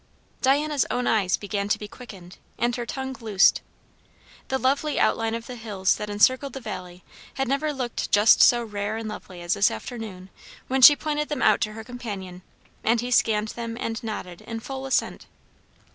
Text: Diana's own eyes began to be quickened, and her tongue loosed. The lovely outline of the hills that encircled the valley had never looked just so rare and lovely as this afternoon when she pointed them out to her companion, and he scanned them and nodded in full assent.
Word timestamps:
Diana's 0.41 0.83
own 0.89 1.05
eyes 1.05 1.37
began 1.37 1.69
to 1.69 1.77
be 1.77 1.87
quickened, 1.87 2.39
and 2.57 2.75
her 2.75 2.87
tongue 2.87 3.15
loosed. 3.21 3.61
The 4.47 4.57
lovely 4.57 4.99
outline 4.99 5.35
of 5.35 5.45
the 5.45 5.53
hills 5.55 5.97
that 5.97 6.09
encircled 6.09 6.53
the 6.53 6.59
valley 6.59 7.03
had 7.35 7.47
never 7.47 7.71
looked 7.71 8.09
just 8.11 8.41
so 8.41 8.63
rare 8.63 8.97
and 8.97 9.07
lovely 9.07 9.41
as 9.43 9.53
this 9.53 9.69
afternoon 9.69 10.31
when 10.67 10.81
she 10.81 10.95
pointed 10.95 11.29
them 11.29 11.43
out 11.43 11.61
to 11.61 11.73
her 11.73 11.83
companion, 11.83 12.41
and 12.83 12.99
he 12.99 13.11
scanned 13.11 13.49
them 13.49 13.77
and 13.79 14.03
nodded 14.03 14.41
in 14.41 14.59
full 14.59 14.87
assent. 14.87 15.27